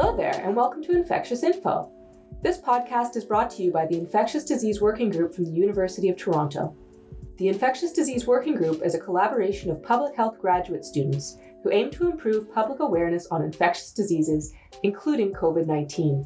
[0.00, 1.90] Hello there, and welcome to Infectious Info.
[2.40, 6.08] This podcast is brought to you by the Infectious Disease Working Group from the University
[6.08, 6.72] of Toronto.
[7.36, 11.90] The Infectious Disease Working Group is a collaboration of public health graduate students who aim
[11.90, 16.24] to improve public awareness on infectious diseases, including COVID 19.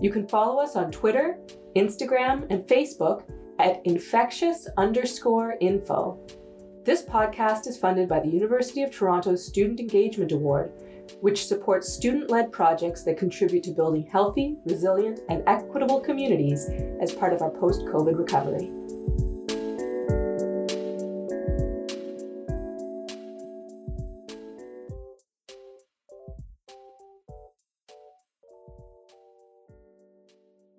[0.00, 1.38] You can follow us on Twitter,
[1.76, 3.22] Instagram, and Facebook
[3.60, 6.18] at infectious underscore info.
[6.84, 10.72] This podcast is funded by the University of Toronto's Student Engagement Award,
[11.20, 16.68] which supports student led projects that contribute to building healthy, resilient, and equitable communities
[17.00, 18.70] as part of our post COVID recovery.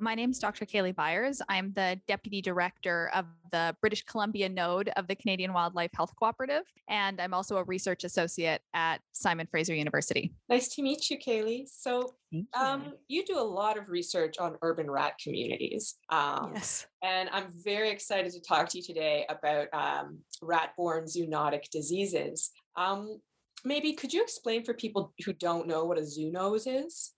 [0.05, 0.67] My name is Dr.
[0.67, 1.41] Kaylee Byers.
[1.49, 6.61] I'm the Deputy Director of the British Columbia node of the Canadian Wildlife Health Cooperative,
[6.87, 10.31] and I'm also a research associate at Simon Fraser University.
[10.47, 11.67] Nice to meet you, Kaylee.
[11.67, 12.45] So, you.
[12.53, 15.95] um, you do a lot of research on urban rat communities.
[16.09, 16.85] Um, yes.
[17.01, 22.51] And I'm very excited to talk to you today about um, rat borne zoonotic diseases.
[22.77, 23.21] Um,
[23.63, 27.13] maybe could you explain for people who don't know what a zoonose is?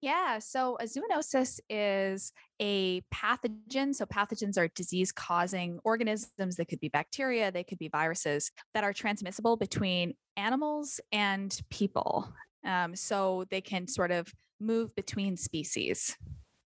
[0.00, 0.38] Yeah.
[0.38, 3.94] So a zoonosis is a pathogen.
[3.94, 6.56] So pathogens are disease causing organisms.
[6.56, 12.32] They could be bacteria, they could be viruses that are transmissible between animals and people.
[12.64, 16.16] Um, so they can sort of move between species.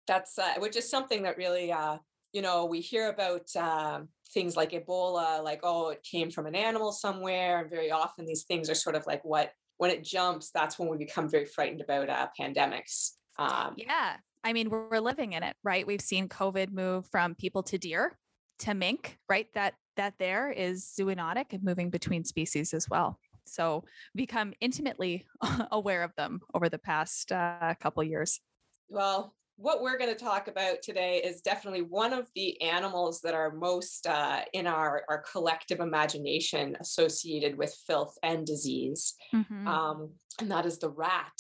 [0.07, 1.99] That's uh, which is something that really, uh,
[2.33, 6.55] you know, we hear about um, things like Ebola, like, oh, it came from an
[6.55, 7.61] animal somewhere.
[7.61, 9.53] And very often these things are sort of like what
[9.83, 13.15] when it jumps, that's when we become very frightened about uh, pandemics.
[13.37, 14.15] Um, yeah.
[14.45, 15.85] I mean, we're living in it, right?
[15.85, 18.17] We've seen COVID move from people to deer
[18.61, 19.49] to mink, right?
[19.55, 23.19] That that there is zoonotic and moving between species as well.
[23.45, 23.83] So
[24.15, 25.27] become intimately
[25.73, 28.41] aware of them over the past uh, couple years.
[28.89, 33.33] Well, what we're going to talk about today is definitely one of the animals that
[33.33, 39.15] are most uh, in our, our collective imagination associated with filth and disease.
[39.33, 39.69] Mm-hmm.
[39.69, 41.33] Um, and that is the rat.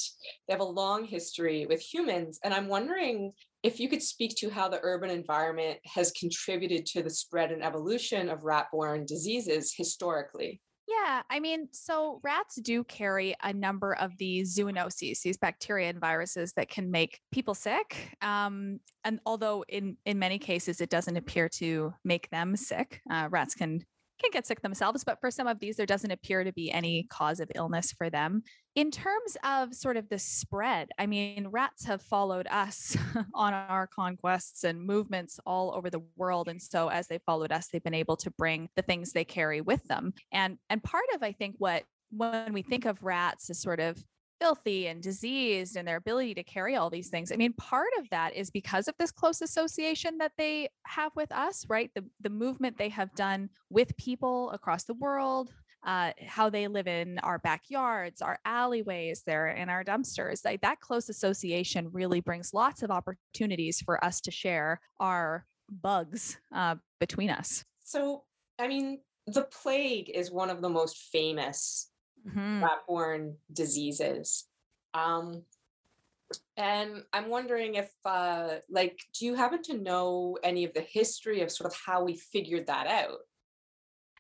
[0.46, 2.38] They have a long history with humans.
[2.44, 3.32] And I'm wondering
[3.64, 7.64] if you could speak to how the urban environment has contributed to the spread and
[7.64, 10.60] evolution of rat borne diseases historically.
[11.02, 15.98] Yeah, I mean, so rats do carry a number of these zoonoses, these bacteria and
[15.98, 18.16] viruses that can make people sick.
[18.22, 23.28] Um, and although in in many cases it doesn't appear to make them sick, uh,
[23.30, 23.84] rats can
[24.22, 27.04] can get sick themselves, but for some of these, there doesn't appear to be any
[27.04, 28.42] cause of illness for them.
[28.74, 32.96] In terms of sort of the spread, I mean, rats have followed us
[33.34, 36.48] on our conquests and movements all over the world.
[36.48, 39.60] And so as they followed us, they've been able to bring the things they carry
[39.60, 40.14] with them.
[40.32, 44.02] And and part of I think what when we think of rats as sort of
[44.42, 47.30] filthy and diseased and their ability to carry all these things.
[47.30, 51.30] I mean, part of that is because of this close association that they have with
[51.30, 51.90] us, right?
[51.94, 55.54] The the movement they have done with people across the world,
[55.86, 60.44] uh, how they live in our backyards, our alleyways, there in our dumpsters.
[60.44, 66.36] Like that close association really brings lots of opportunities for us to share our bugs
[66.52, 67.64] uh, between us.
[67.84, 68.24] So,
[68.58, 71.91] I mean, the plague is one of the most famous
[72.26, 72.62] mm-hmm.
[72.62, 74.44] rat-borne diseases.
[74.94, 75.42] Um,
[76.56, 81.40] and I'm wondering if, uh, like, do you happen to know any of the history
[81.40, 83.18] of sort of how we figured that out?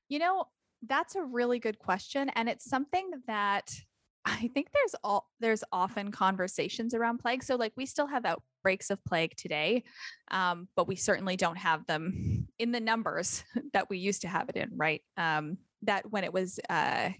[0.08, 0.44] You know,
[0.86, 3.72] that's a really good question, and it's something that
[4.24, 7.42] I think there's all there's often conversations around plague.
[7.42, 9.84] So, like, we still have outbreaks of plague today,
[10.30, 14.48] um, but we certainly don't have them in the numbers that we used to have
[14.48, 15.02] it in, right?
[15.16, 17.10] Um, that when it was uh,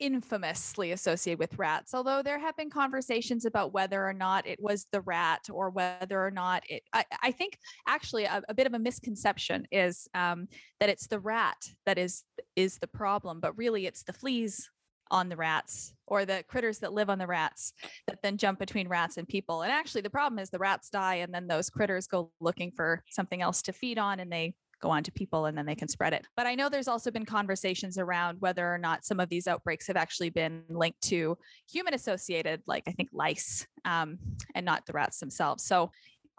[0.00, 4.86] infamously associated with rats, although there have been conversations about whether or not it was
[4.92, 6.82] the rat or whether or not it.
[6.92, 10.48] I, I think actually a, a, bit of a misconception is um,
[10.80, 12.24] that it's the rat that is
[12.56, 14.70] is the problem, but really it's the fleas
[15.10, 17.72] on the rats or the critters that live on the rats
[18.06, 19.62] that then jump between rats and people.
[19.62, 23.02] And actually, the problem is the rats die, and then those critters go looking for
[23.10, 25.88] something else to feed on, and they go on to people and then they can
[25.88, 26.26] spread it.
[26.36, 29.86] But I know there's also been conversations around whether or not some of these outbreaks
[29.86, 31.36] have actually been linked to
[31.70, 34.18] human associated, like I think lice, um,
[34.54, 35.64] and not the rats themselves.
[35.64, 35.90] So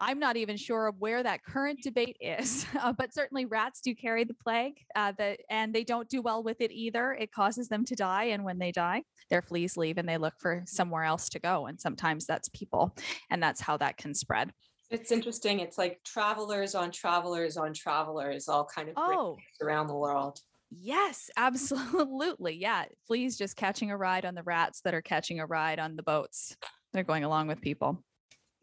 [0.04, 3.94] I'm not even sure of where that current debate is, uh, but certainly rats do
[3.94, 5.12] carry the plague, uh,
[5.48, 7.12] and they don't do well with it either.
[7.12, 10.34] It causes them to die, and when they die, their fleas leave and they look
[10.40, 11.66] for somewhere else to go.
[11.66, 12.96] And sometimes that's people,
[13.30, 14.52] and that's how that can spread.
[14.92, 15.60] It's interesting.
[15.60, 19.38] It's like travelers on travelers on travelers, all kind of oh.
[19.62, 20.38] around the world.
[20.70, 22.54] Yes, absolutely.
[22.54, 22.84] Yeah.
[23.06, 26.02] Fleas just catching a ride on the rats that are catching a ride on the
[26.02, 26.56] boats.
[26.92, 28.04] they're going along with people.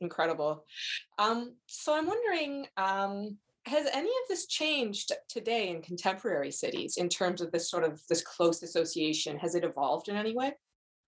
[0.02, 0.66] Incredible.
[1.18, 7.10] Um, so I'm wondering, um, has any of this changed today in contemporary cities in
[7.10, 9.38] terms of this sort of this close association?
[9.40, 10.54] Has it evolved in any way?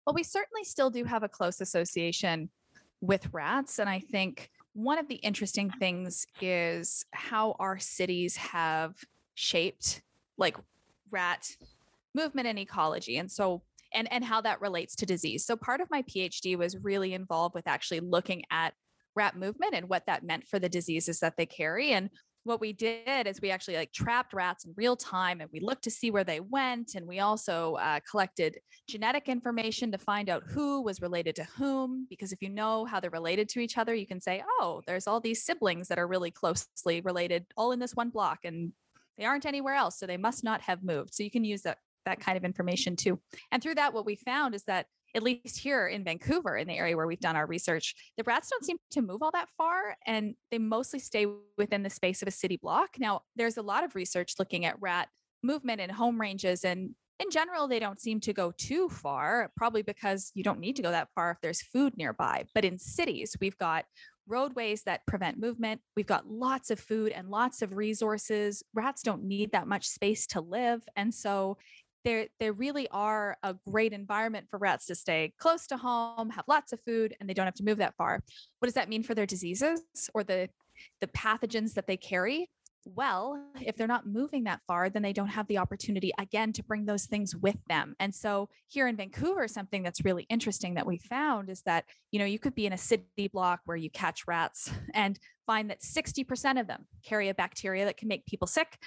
[0.07, 2.49] Well, we certainly still do have a close association
[3.01, 3.79] with rats.
[3.79, 4.51] And I think
[4.83, 8.95] one of the interesting things is how our cities have
[9.35, 10.03] shaped
[10.39, 10.57] like
[11.11, 11.49] rat
[12.15, 13.19] movement and ecology.
[13.19, 13.63] And so
[13.93, 15.45] and and how that relates to disease.
[15.45, 18.75] So part of my PhD was really involved with actually looking at
[19.17, 22.11] rat movement and what that meant for the diseases that they carry and
[22.45, 25.85] what we did is we actually like trapped rats in real time and we looked
[25.85, 28.59] to see where they went and we also uh, collected
[28.89, 32.99] genetic information to find out who was related to whom because if you know how
[32.99, 36.07] they're related to each other you can say oh there's all these siblings that are
[36.07, 38.73] really closely related all in this one block and
[39.19, 41.79] they aren't anywhere else so they must not have moved so you can use that
[42.07, 43.21] that kind of information too.
[43.53, 46.77] And through that, what we found is that at least here in Vancouver, in the
[46.77, 49.97] area where we've done our research, the rats don't seem to move all that far
[50.07, 51.27] and they mostly stay
[51.57, 52.91] within the space of a city block.
[52.99, 55.09] Now, there's a lot of research looking at rat
[55.43, 59.83] movement in home ranges and in general, they don't seem to go too far, probably
[59.83, 62.45] because you don't need to go that far if there's food nearby.
[62.55, 63.85] But in cities, we've got
[64.27, 65.83] roadways that prevent movement.
[65.97, 68.63] We've got lots of food and lots of resources.
[68.73, 70.83] Rats don't need that much space to live.
[70.97, 71.59] And so
[72.05, 76.45] there there really are a great environment for rats to stay close to home, have
[76.49, 78.23] lots of food, and they don't have to move that far.
[78.59, 79.83] What does that mean for their diseases
[80.15, 80.49] or the
[81.01, 82.49] the pathogens that they carry?
[82.87, 86.63] Well, if they're not moving that far, then they don't have the opportunity again to
[86.63, 87.95] bring those things with them.
[88.01, 92.19] And so here in Vancouver, something that's really interesting that we found is that, you
[92.19, 95.83] know, you could be in a city block where you catch rats and find that
[95.83, 98.79] 60% of them carry a bacteria that can make people sick.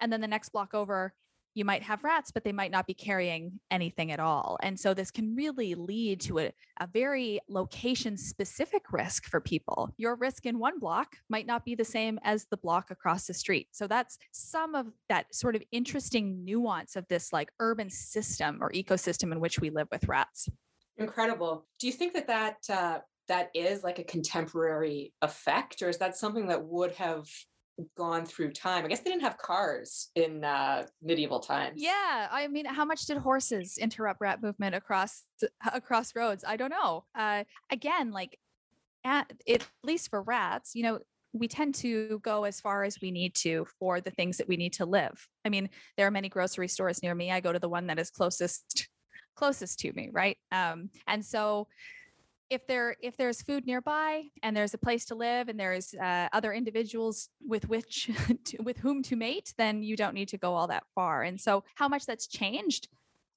[0.00, 1.12] And then the next block over,
[1.54, 4.58] you might have rats, but they might not be carrying anything at all.
[4.62, 9.92] And so this can really lead to a, a very location specific risk for people.
[9.96, 13.34] Your risk in one block might not be the same as the block across the
[13.34, 13.68] street.
[13.72, 18.70] So that's some of that sort of interesting nuance of this like urban system or
[18.72, 20.48] ecosystem in which we live with rats.
[20.96, 21.66] Incredible.
[21.78, 22.98] Do you think that that, uh,
[23.28, 27.28] that is like a contemporary effect, or is that something that would have
[27.96, 28.84] gone through time.
[28.84, 31.80] I guess they didn't have cars in uh, medieval times.
[31.82, 35.22] Yeah, I mean, how much did horses interrupt rat movement across
[35.72, 36.44] across roads?
[36.46, 37.04] I don't know.
[37.14, 38.38] Uh, again, like
[39.04, 41.00] at, at least for rats, you know,
[41.32, 44.56] we tend to go as far as we need to for the things that we
[44.56, 45.26] need to live.
[45.44, 47.30] I mean, there are many grocery stores near me.
[47.30, 48.88] I go to the one that is closest
[49.34, 50.36] closest to me, right?
[50.50, 51.68] Um, and so
[52.52, 56.28] if there if there's food nearby and there's a place to live and there's uh,
[56.32, 58.10] other individuals with which
[58.44, 61.22] to, with whom to mate then you don't need to go all that far.
[61.22, 62.88] And so how much that's changed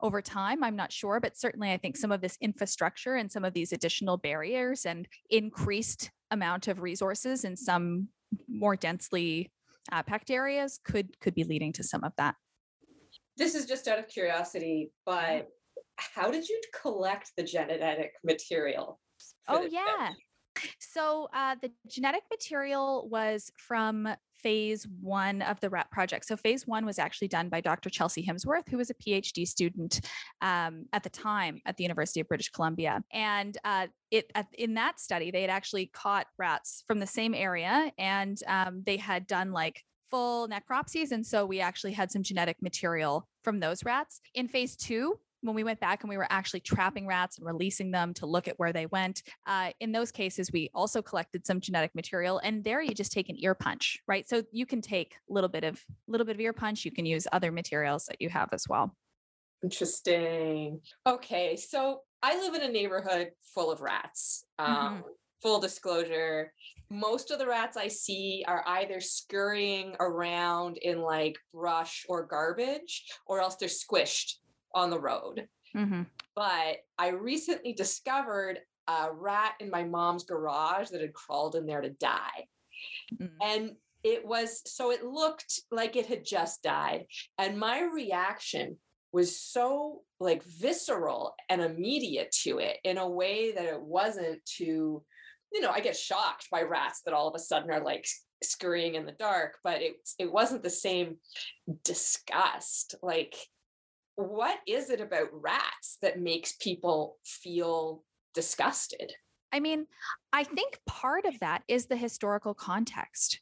[0.01, 3.45] over time i'm not sure but certainly i think some of this infrastructure and some
[3.45, 8.09] of these additional barriers and increased amount of resources in some
[8.49, 9.49] more densely
[9.93, 12.35] uh, packed areas could could be leading to some of that.
[13.37, 15.47] This is just out of curiosity but
[15.97, 18.99] how did you collect the genetic material
[19.47, 20.13] Oh, yeah.
[20.79, 24.07] So uh, the genetic material was from
[24.45, 26.25] phase one of the RAT project.
[26.25, 27.89] So phase one was actually done by Dr.
[27.89, 30.01] Chelsea Himsworth, who was a PhD student
[30.41, 33.03] um, at the time at the University of British Columbia.
[33.11, 37.33] And uh, it at, in that study, they had actually caught rats from the same
[37.33, 41.11] area, and um, they had done like full necropsies.
[41.11, 44.21] And so we actually had some genetic material from those rats.
[44.35, 47.91] In phase two, when we went back and we were actually trapping rats and releasing
[47.91, 51.59] them to look at where they went, uh, in those cases, we also collected some
[51.59, 52.39] genetic material.
[52.43, 54.27] And there you just take an ear punch, right?
[54.27, 56.85] So you can take a little bit of little bit of ear punch.
[56.85, 58.95] You can use other materials that you have as well.
[59.63, 60.81] Interesting.
[61.07, 64.45] Okay, so I live in a neighborhood full of rats.
[64.59, 65.01] Um, mm-hmm.
[65.41, 66.51] Full disclosure,
[66.89, 73.05] most of the rats I see are either scurrying around in like brush or garbage,
[73.27, 74.35] or else they're squished
[74.75, 75.47] on the road.
[75.75, 76.03] Mm-hmm.
[76.35, 81.81] But I recently discovered a rat in my mom's garage that had crawled in there
[81.81, 82.45] to die.
[83.13, 83.35] Mm-hmm.
[83.41, 83.71] And
[84.03, 87.07] it was so it looked like it had just died.
[87.39, 88.77] And my reaction
[89.11, 95.01] was so like visceral and immediate to it in a way that it wasn't to,
[95.53, 98.05] you know, I get shocked by rats that all of a sudden are like
[98.43, 101.17] scurrying in the dark, but it it wasn't the same
[101.83, 102.95] disgust.
[103.01, 103.35] Like
[104.15, 108.03] what is it about rats that makes people feel
[108.33, 109.13] disgusted?
[109.51, 109.87] I mean,
[110.33, 113.39] I think part of that is the historical context.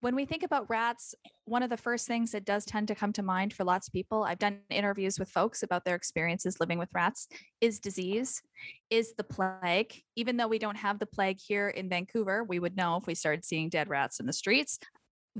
[0.00, 3.12] when we think about rats, one of the first things that does tend to come
[3.12, 6.78] to mind for lots of people, I've done interviews with folks about their experiences living
[6.78, 7.26] with rats,
[7.60, 8.40] is disease,
[8.90, 10.02] is the plague.
[10.14, 13.14] Even though we don't have the plague here in Vancouver, we would know if we
[13.14, 14.78] started seeing dead rats in the streets.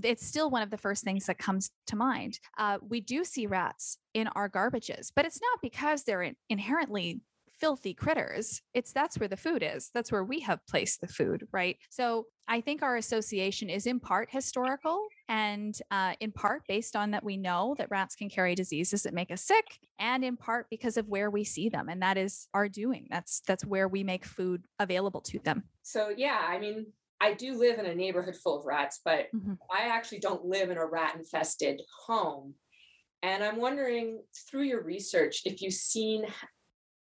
[0.05, 2.38] It's still one of the first things that comes to mind.
[2.57, 7.21] Uh, we do see rats in our garbages, but it's not because they're inherently
[7.59, 8.62] filthy critters.
[8.73, 9.90] It's that's where the food is.
[9.93, 11.76] That's where we have placed the food, right?
[11.90, 17.11] So I think our association is in part historical and uh, in part based on
[17.11, 19.67] that we know that rats can carry diseases that make us sick,
[19.99, 23.07] and in part because of where we see them, and that is our doing.
[23.11, 25.64] That's that's where we make food available to them.
[25.83, 26.87] So yeah, I mean,
[27.21, 29.55] I do live in a neighborhood full of rats, but mm-hmm.
[29.71, 32.55] I actually don't live in a rat infested home.
[33.23, 36.27] And I'm wondering through your research if you've seen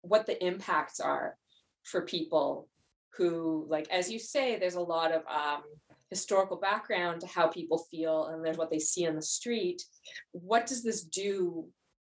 [0.00, 1.36] what the impacts are
[1.84, 2.68] for people
[3.16, 5.62] who like as you say there's a lot of um,
[6.10, 9.82] historical background to how people feel and there's what they see on the street
[10.32, 11.66] what does this do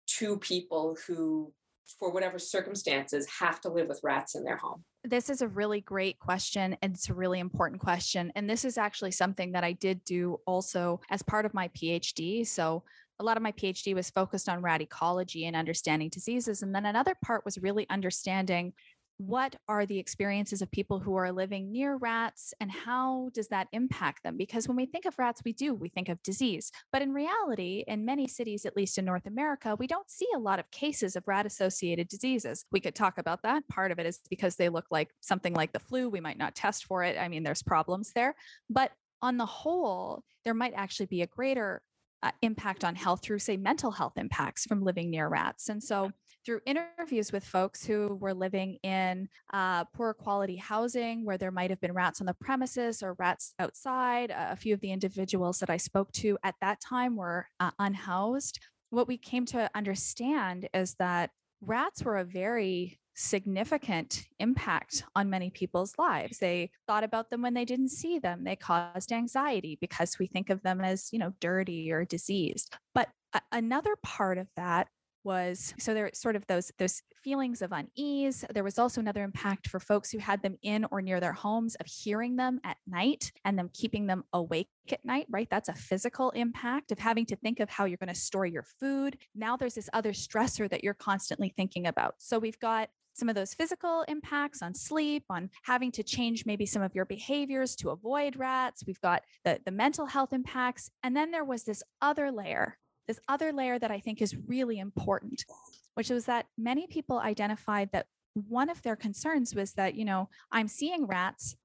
[0.07, 1.51] to people who
[1.99, 5.81] for whatever circumstances have to live with rats in their home this is a really
[5.81, 9.71] great question and it's a really important question and this is actually something that i
[9.73, 12.83] did do also as part of my phd so
[13.19, 16.61] a lot of my PhD was focused on rat ecology and understanding diseases.
[16.61, 18.73] And then another part was really understanding
[19.17, 23.67] what are the experiences of people who are living near rats and how does that
[23.71, 24.35] impact them?
[24.37, 26.71] Because when we think of rats we do we think of disease.
[26.91, 30.39] But in reality in many cities at least in north america we don't see a
[30.39, 32.65] lot of cases of rat associated diseases.
[32.71, 33.67] We could talk about that.
[33.67, 36.09] Part of it is because they look like something like the flu.
[36.09, 37.17] We might not test for it.
[37.17, 38.35] I mean there's problems there.
[38.69, 38.91] But
[39.21, 41.81] on the whole there might actually be a greater
[42.23, 45.69] uh, impact on health through, say, mental health impacts from living near rats.
[45.69, 46.11] And so,
[46.45, 51.71] through interviews with folks who were living in uh, poor quality housing where there might
[51.71, 55.71] have been rats on the premises or rats outside, a few of the individuals that
[55.71, 58.59] I spoke to at that time were uh, unhoused.
[58.91, 61.31] What we came to understand is that
[61.61, 66.37] rats were a very significant impact on many people's lives.
[66.37, 68.43] They thought about them when they didn't see them.
[68.43, 72.75] They caused anxiety because we think of them as, you know, dirty or diseased.
[72.93, 74.87] But a- another part of that
[75.25, 79.67] was so there sort of those those feelings of unease there was also another impact
[79.67, 83.31] for folks who had them in or near their homes of hearing them at night
[83.43, 87.35] and them keeping them awake at night right that's a physical impact of having to
[87.35, 90.83] think of how you're going to store your food now there's this other stressor that
[90.83, 95.49] you're constantly thinking about so we've got some of those physical impacts on sleep, on
[95.63, 98.83] having to change maybe some of your behaviors to avoid rats.
[98.85, 100.91] We've got the, the mental health impacts.
[101.01, 104.79] And then there was this other layer, this other layer that I think is really
[104.79, 105.45] important,
[105.93, 110.27] which was that many people identified that one of their concerns was that, you know,
[110.51, 111.55] I'm seeing rats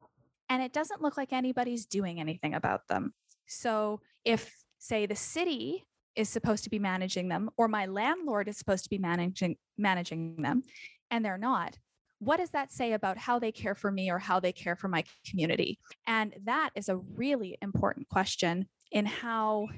[0.49, 3.13] and it doesn't look like anybody's doing anything about them.
[3.49, 8.57] So if, say, the city is supposed to be managing them or my landlord is
[8.57, 10.63] supposed to be managing managing them
[11.11, 11.77] and they're not
[12.21, 14.89] what does that say about how they care for me or how they care for
[14.89, 15.79] my community?
[16.07, 19.69] And that is a really important question in how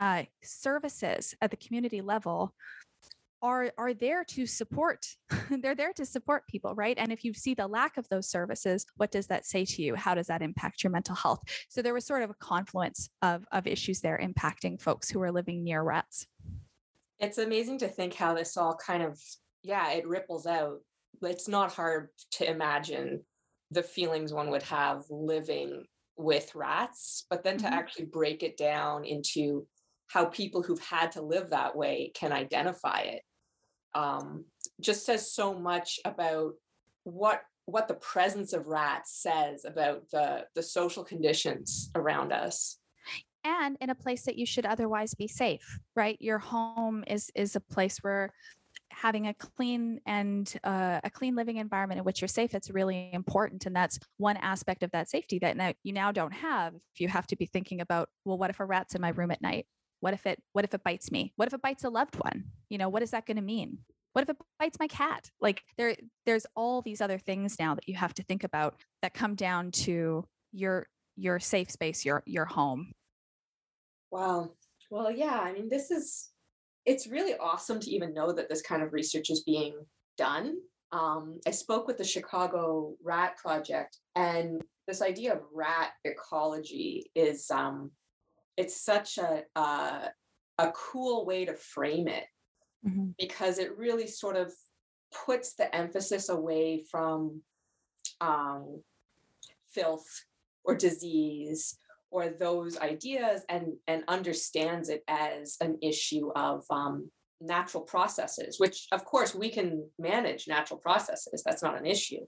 [0.00, 2.54] uh, services at the community level
[3.42, 5.04] are are there to support
[5.62, 6.96] they're there to support people right?
[6.96, 9.96] And if you see the lack of those services what does that say to you?
[9.96, 11.40] How does that impact your mental health?
[11.68, 15.32] So there was sort of a confluence of of issues there impacting folks who are
[15.32, 16.28] living near rats.
[17.18, 19.20] It's amazing to think how this all kind of
[19.62, 20.78] yeah, it ripples out.
[21.22, 23.24] It's not hard to imagine
[23.70, 25.84] the feelings one would have living
[26.16, 27.74] with rats, but then to mm-hmm.
[27.74, 29.66] actually break it down into
[30.08, 33.22] how people who've had to live that way can identify it
[33.94, 34.44] um,
[34.80, 36.52] just says so much about
[37.04, 42.78] what what the presence of rats says about the the social conditions around us
[43.44, 47.56] and in a place that you should otherwise be safe right your home is is
[47.56, 48.32] a place where
[49.02, 53.10] having a clean and uh, a clean living environment in which you're safe it's really
[53.12, 57.00] important and that's one aspect of that safety that now, you now don't have if
[57.00, 59.42] you have to be thinking about well what if a rat's in my room at
[59.42, 59.66] night?
[60.00, 61.32] What if it what if it bites me?
[61.36, 62.44] What if it bites a loved one?
[62.68, 63.78] You know what is that going to mean?
[64.12, 65.30] What if it bites my cat?
[65.40, 69.14] Like there there's all these other things now that you have to think about that
[69.14, 72.92] come down to your your safe space your your home.
[74.10, 74.52] Wow.
[74.90, 76.31] Well yeah i mean this is
[76.84, 79.74] it's really awesome to even know that this kind of research is being
[80.18, 80.56] done.
[80.92, 87.50] Um, I spoke with the Chicago Rat Project, and this idea of rat ecology is
[87.50, 87.90] um,
[88.56, 90.10] it's such a, a
[90.58, 92.24] a cool way to frame it
[92.86, 93.06] mm-hmm.
[93.18, 94.52] because it really sort of
[95.26, 97.40] puts the emphasis away from
[98.20, 98.82] um,
[99.72, 100.24] filth
[100.64, 101.78] or disease
[102.12, 108.86] or those ideas and and understands it as an issue of um, natural processes which
[108.92, 112.24] of course we can manage natural processes that's not an issue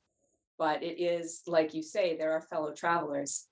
[0.59, 3.47] but it is like you say there are fellow travelers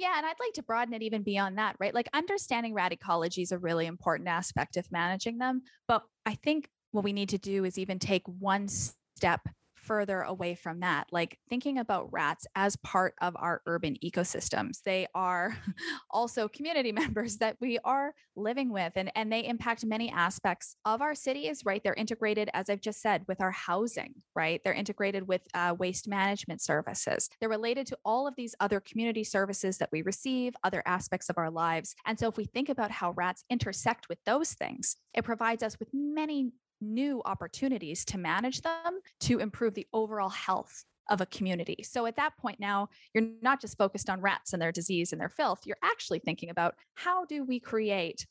[0.00, 1.92] yeah, and I'd like to broaden it even beyond that, right?
[1.92, 5.62] Like understanding rat ecology is a really important aspect of managing them.
[5.88, 9.40] But I think what we need to do is even take one step
[9.88, 14.82] further away from that, like thinking about rats as part of our urban ecosystems.
[14.84, 15.56] They are
[16.10, 21.00] also community members that we are living with, and, and they impact many aspects of
[21.00, 21.82] our cities, right?
[21.82, 24.60] They're integrated, as I've just said, with our housing, right?
[24.62, 27.30] They're integrated with uh, waste management services.
[27.40, 31.38] They're related to all of these other community services that we receive, other aspects of
[31.38, 31.94] our lives.
[32.04, 35.78] And so if we think about how rats intersect with those things, it provides us
[35.78, 41.82] with many new opportunities to manage them to improve the overall health of a community.
[41.82, 45.20] So at that point now, you're not just focused on rats and their disease and
[45.20, 48.26] their filth, you're actually thinking about how do we create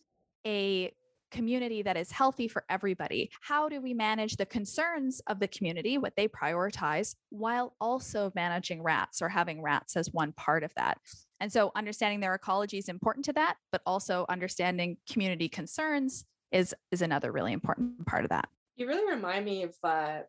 [0.45, 0.93] a
[1.29, 3.29] community that is healthy for everybody?
[3.41, 8.81] How do we manage the concerns of the community, what they prioritize, while also managing
[8.81, 10.99] rats or having rats as one part of that?
[11.39, 16.73] And so understanding their ecology is important to that, but also understanding community concerns is
[16.91, 18.49] is another really important part of that.
[18.75, 20.19] You really remind me of uh,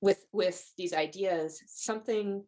[0.00, 2.44] with with these ideas something.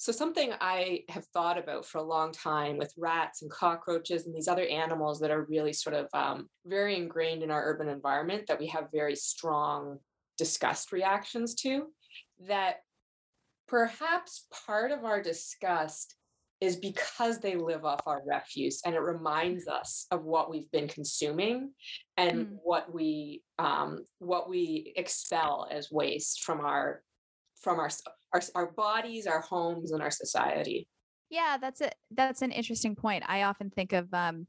[0.00, 4.34] So something I have thought about for a long time with rats and cockroaches and
[4.34, 8.44] these other animals that are really sort of um, very ingrained in our urban environment
[8.46, 9.98] that we have very strong
[10.36, 11.86] disgust reactions to.
[12.46, 12.76] That
[13.66, 16.14] perhaps part of our disgust
[16.60, 20.88] is because they live off our refuse and it reminds us of what we've been
[20.88, 21.72] consuming
[22.16, 22.56] and mm.
[22.62, 27.02] what we um, what we expel as waste from our
[27.60, 27.90] from our,
[28.32, 30.88] our our bodies our homes and our society.
[31.30, 33.24] Yeah that's it that's an interesting point.
[33.26, 34.46] I often think of um,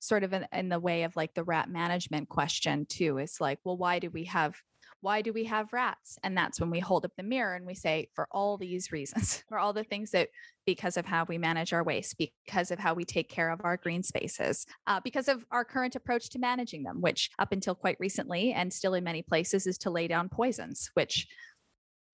[0.00, 3.60] sort of in, in the way of like the rat management question too it's like
[3.62, 4.56] well why do we have
[5.02, 6.16] why do we have rats?
[6.22, 9.42] And that's when we hold up the mirror and we say, for all these reasons,
[9.48, 10.28] for all the things that,
[10.64, 13.76] because of how we manage our waste, because of how we take care of our
[13.76, 17.96] green spaces, uh, because of our current approach to managing them, which up until quite
[17.98, 21.26] recently and still in many places is to lay down poisons, which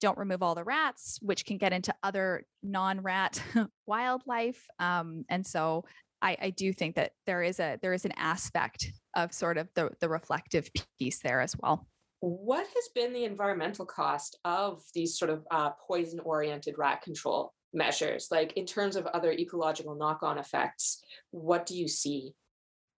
[0.01, 3.43] don't remove all the rats, which can get into other non rat
[3.87, 4.65] wildlife.
[4.79, 5.85] Um, and so
[6.23, 9.69] I, I, do think that there is a there is an aspect of sort of
[9.75, 11.87] the the reflective piece there as well
[12.21, 17.53] what has been the environmental cost of these sort of uh, poison oriented rat control
[17.73, 18.29] measures?
[18.31, 22.35] Like in terms of other ecological knock-on effects what do you see?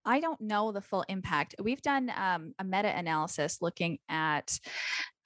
[0.04, 1.54] I don't know the full impact.
[1.62, 4.58] We've done um, a meta analysis looking at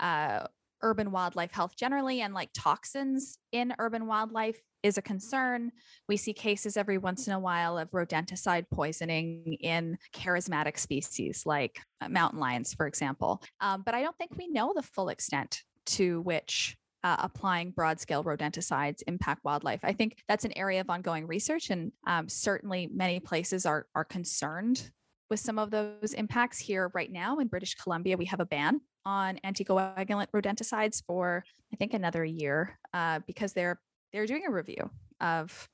[0.01, 0.47] uh,
[0.83, 5.73] urban wildlife health generally and like toxins in urban wildlife is a concern.
[6.09, 11.81] We see cases every once in a while of rodenticide poisoning in charismatic species like
[12.03, 13.43] uh, mountain lions, for example.
[13.61, 17.99] Um, but I don't think we know the full extent to which uh, applying broad
[17.99, 19.81] scale rodenticides impact wildlife.
[19.83, 24.05] I think that's an area of ongoing research, and um, certainly many places are, are
[24.05, 24.91] concerned
[25.31, 28.17] with some of those impacts here right now in British Columbia.
[28.17, 33.81] We have a ban on anticoagulant rodenticides for I think another year uh, because they're
[34.15, 34.89] they're doing a review
[35.21, 35.69] of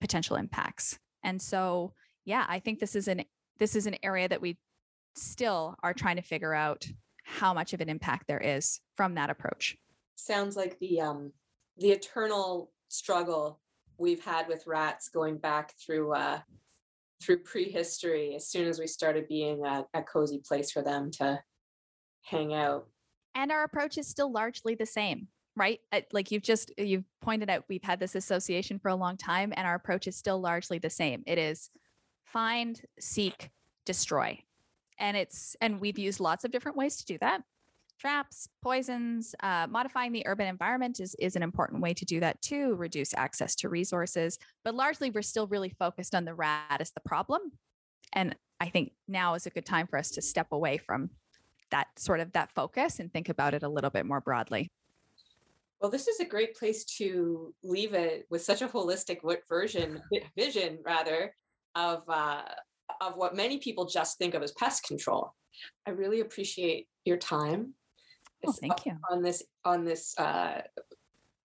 [0.00, 0.98] potential impacts.
[1.22, 3.24] And so, yeah, I think this is an
[3.58, 4.58] this is an area that we
[5.14, 6.86] still are trying to figure out
[7.24, 9.76] how much of an impact there is from that approach.
[10.16, 11.32] Sounds like the um
[11.78, 13.60] the eternal struggle
[13.96, 16.40] we've had with rats going back through uh
[17.22, 21.40] through prehistory as soon as we started being a, a cozy place for them to
[22.22, 22.88] hang out.
[23.36, 25.80] And our approach is still largely the same right?
[26.12, 29.66] Like you've just you've pointed out, we've had this association for a long time, and
[29.66, 31.22] our approach is still largely the same.
[31.26, 31.70] It is
[32.24, 33.50] find, seek,
[33.84, 34.38] destroy,
[34.98, 37.42] and it's and we've used lots of different ways to do that.
[37.98, 42.40] Traps, poisons, uh, modifying the urban environment is is an important way to do that
[42.40, 42.74] too.
[42.76, 47.00] Reduce access to resources, but largely we're still really focused on the rat as the
[47.00, 47.40] problem,
[48.12, 51.10] and I think now is a good time for us to step away from
[51.70, 54.70] that sort of that focus and think about it a little bit more broadly.
[55.80, 60.02] Well, this is a great place to leave it with such a holistic version,
[60.36, 61.32] vision rather,
[61.74, 62.42] of uh,
[63.00, 65.34] of what many people just think of as pest control.
[65.86, 67.74] I really appreciate your time.
[68.46, 70.62] Oh, thank you on this on this uh,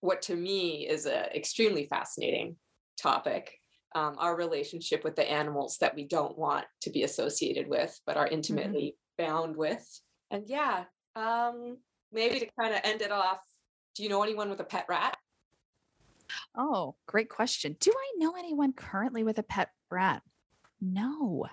[0.01, 2.55] what to me is an extremely fascinating
[2.97, 3.59] topic.
[3.95, 8.17] Um, our relationship with the animals that we don't want to be associated with, but
[8.17, 8.33] are mm-hmm.
[8.33, 9.31] intimately mm-hmm.
[9.31, 9.85] bound with.
[10.31, 11.77] And yeah, um,
[12.11, 13.39] maybe to kind of end it off
[13.95, 15.17] do you know anyone with a pet rat?
[16.55, 17.75] Oh, great question.
[17.79, 20.23] Do I know anyone currently with a pet rat?
[20.81, 21.45] No.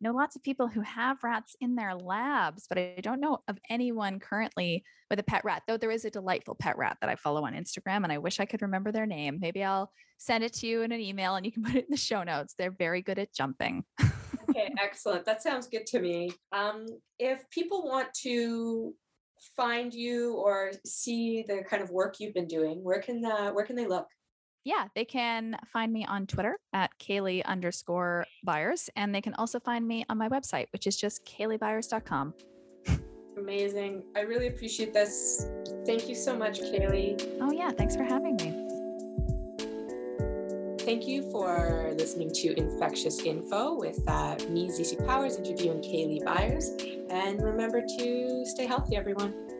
[0.00, 3.58] know lots of people who have rats in their labs, but I don't know of
[3.68, 7.16] anyone currently with a pet rat, though there is a delightful pet rat that I
[7.16, 9.38] follow on Instagram and I wish I could remember their name.
[9.40, 11.90] Maybe I'll send it to you in an email and you can put it in
[11.90, 12.54] the show notes.
[12.56, 13.84] They're very good at jumping.
[14.48, 15.24] okay, excellent.
[15.24, 16.32] That sounds good to me.
[16.52, 16.86] Um,
[17.18, 18.94] if people want to
[19.56, 23.64] find you or see the kind of work you've been doing, where can the, where
[23.64, 24.06] can they look?
[24.64, 28.88] yeah, they can find me on Twitter at Kaylee underscore Byers.
[28.96, 32.34] And they can also find me on my website, which is just kayleebyers.com.
[33.38, 34.04] Amazing.
[34.14, 35.46] I really appreciate this.
[35.84, 37.38] Thank you so much, Kaylee.
[37.40, 37.70] Oh, yeah.
[37.70, 38.51] Thanks for having me.
[40.84, 46.70] Thank you for listening to Infectious Info with uh, me, Zeesy Powers, interviewing Kaylee Byers.
[47.08, 49.51] And remember to stay healthy, everyone.